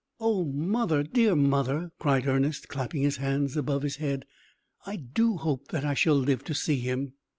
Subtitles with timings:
[0.19, 4.25] "O mother, dear mother!" cried Ernest, clapping his hands above his head,
[4.83, 7.13] "I do hope that I shall live to see him!"